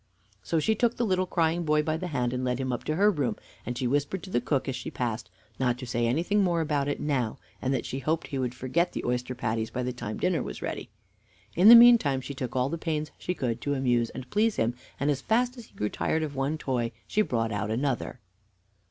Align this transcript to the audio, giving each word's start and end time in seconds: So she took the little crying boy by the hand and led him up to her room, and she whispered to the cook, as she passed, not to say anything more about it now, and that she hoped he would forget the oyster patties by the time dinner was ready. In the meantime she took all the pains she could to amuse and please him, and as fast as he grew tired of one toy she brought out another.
So 0.41 0.59
she 0.59 0.73
took 0.73 0.95
the 0.95 1.05
little 1.05 1.27
crying 1.27 1.63
boy 1.63 1.83
by 1.83 1.95
the 1.95 2.07
hand 2.07 2.33
and 2.33 2.43
led 2.43 2.59
him 2.59 2.73
up 2.73 2.83
to 2.85 2.95
her 2.95 3.11
room, 3.11 3.35
and 3.67 3.77
she 3.77 3.85
whispered 3.85 4.23
to 4.23 4.31
the 4.31 4.41
cook, 4.41 4.67
as 4.67 4.75
she 4.75 4.89
passed, 4.89 5.29
not 5.59 5.77
to 5.77 5.85
say 5.85 6.07
anything 6.07 6.43
more 6.43 6.59
about 6.59 6.87
it 6.87 6.99
now, 6.99 7.37
and 7.61 7.71
that 7.71 7.85
she 7.85 7.99
hoped 7.99 8.25
he 8.25 8.39
would 8.39 8.55
forget 8.55 8.93
the 8.93 9.05
oyster 9.05 9.35
patties 9.35 9.69
by 9.69 9.83
the 9.83 9.93
time 9.93 10.17
dinner 10.17 10.41
was 10.41 10.59
ready. 10.59 10.89
In 11.55 11.69
the 11.69 11.75
meantime 11.75 12.19
she 12.19 12.33
took 12.33 12.55
all 12.55 12.67
the 12.69 12.79
pains 12.79 13.11
she 13.19 13.35
could 13.35 13.61
to 13.61 13.75
amuse 13.75 14.09
and 14.09 14.27
please 14.31 14.55
him, 14.55 14.73
and 14.99 15.11
as 15.11 15.21
fast 15.21 15.55
as 15.55 15.65
he 15.65 15.75
grew 15.75 15.89
tired 15.89 16.23
of 16.23 16.35
one 16.35 16.57
toy 16.57 16.91
she 17.05 17.21
brought 17.21 17.51
out 17.51 17.69
another. 17.69 18.21